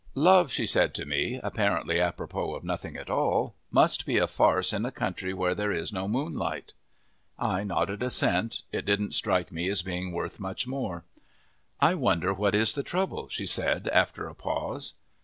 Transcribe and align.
"Love," 0.15 0.51
she 0.51 0.65
said 0.65 0.95
to 0.95 1.05
me, 1.05 1.39
apparently 1.43 1.99
apropos 2.01 2.55
of 2.55 2.63
nothing 2.63 2.97
at 2.97 3.07
all, 3.07 3.53
"must 3.69 4.03
be 4.03 4.17
a 4.17 4.25
farce 4.25 4.73
in 4.73 4.83
a 4.83 4.91
country 4.91 5.31
where 5.31 5.53
there 5.53 5.71
is 5.71 5.93
no 5.93 6.07
moonlight." 6.07 6.73
I 7.37 7.63
nodded 7.63 8.01
assent. 8.01 8.63
It 8.71 8.83
didn't 8.83 9.13
strike 9.13 9.51
me 9.51 9.69
as 9.69 9.83
being 9.83 10.11
worth 10.11 10.39
much 10.39 10.65
more. 10.65 11.05
"I 11.79 11.93
wonder 11.93 12.33
what 12.33 12.55
is 12.55 12.73
the 12.73 12.81
trouble?" 12.81 13.29
she 13.29 13.45
said, 13.45 13.89
after 13.89 14.27
a 14.27 14.33
pause. 14.33 14.95